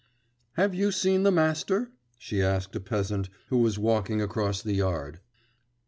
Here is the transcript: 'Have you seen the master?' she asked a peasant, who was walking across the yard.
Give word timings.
'Have 0.53 0.73
you 0.73 0.91
seen 0.91 1.21
the 1.21 1.31
master?' 1.31 1.91
she 2.17 2.41
asked 2.41 2.75
a 2.75 2.79
peasant, 2.79 3.29
who 3.49 3.59
was 3.59 3.77
walking 3.77 4.19
across 4.19 4.63
the 4.63 4.73
yard. 4.73 5.19